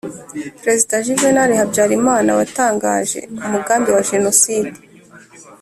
perezida 0.63 0.95
juvénal 1.07 1.51
habyarimana 1.59 2.29
watangaje 2.39 3.19
umugambi 3.45 3.89
wa 3.95 4.01
jenoside 4.09 4.71